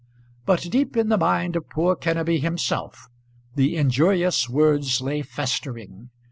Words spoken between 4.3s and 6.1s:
words lay festering.